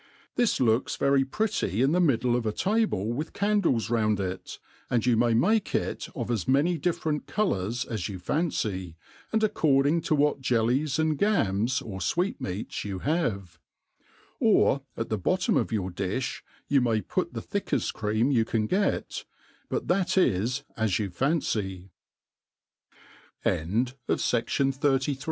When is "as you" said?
7.85-8.17, 20.75-21.11